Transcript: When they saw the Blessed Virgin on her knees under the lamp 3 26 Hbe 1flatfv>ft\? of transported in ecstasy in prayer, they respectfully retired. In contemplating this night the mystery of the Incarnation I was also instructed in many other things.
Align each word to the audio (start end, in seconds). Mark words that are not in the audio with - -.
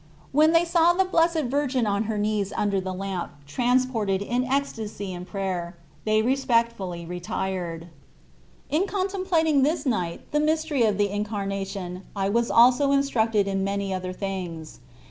When 0.31 0.51
they 0.51 0.65
saw 0.65 0.93
the 0.93 1.05
Blessed 1.05 1.43
Virgin 1.43 1.85
on 1.85 2.05
her 2.05 2.17
knees 2.17 2.51
under 2.57 2.81
the 2.81 2.91
lamp 2.91 3.33
3 3.45 3.45
26 3.45 3.45
Hbe 3.45 3.45
1flatfv>ft\? 3.45 3.45
of 3.45 3.45
transported 3.45 4.21
in 4.23 4.43
ecstasy 4.45 5.13
in 5.13 5.25
prayer, 5.25 5.75
they 6.05 6.23
respectfully 6.23 7.05
retired. 7.05 7.87
In 8.71 8.87
contemplating 8.87 9.61
this 9.61 9.85
night 9.85 10.21
the 10.31 10.39
mystery 10.39 10.81
of 10.85 10.97
the 10.97 11.11
Incarnation 11.11 12.01
I 12.15 12.29
was 12.29 12.49
also 12.49 12.91
instructed 12.91 13.47
in 13.47 13.63
many 13.63 13.93
other 13.93 14.11
things. 14.11 14.79